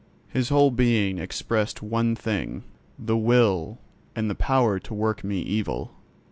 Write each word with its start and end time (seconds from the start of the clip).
His 0.29 0.49
whole 0.49 0.71
being 0.71 1.19
expressed 1.19 1.83
one 1.83 2.15
thing: 2.15 2.63
the 2.97 3.15
will, 3.17 3.77
and 4.15 4.31
the 4.31 4.33
power 4.33 4.79
to 4.79 4.93
work 4.95 5.23
me 5.23 5.41
evil. 5.41 5.91